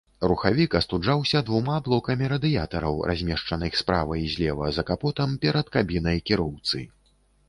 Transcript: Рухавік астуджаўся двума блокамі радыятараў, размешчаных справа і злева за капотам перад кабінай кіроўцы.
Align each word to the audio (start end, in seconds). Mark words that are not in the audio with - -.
Рухавік 0.29 0.71
астуджаўся 0.77 1.41
двума 1.49 1.73
блокамі 1.87 2.29
радыятараў, 2.33 2.97
размешчаных 3.11 3.77
справа 3.81 4.17
і 4.23 4.31
злева 4.37 4.71
за 4.79 4.87
капотам 4.89 5.37
перад 5.45 5.71
кабінай 5.77 6.17
кіроўцы. 6.31 6.83